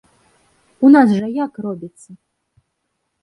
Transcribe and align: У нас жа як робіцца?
У 0.87 0.91
нас 0.95 1.07
жа 1.17 1.27
як 1.35 1.53
робіцца? 1.65 2.09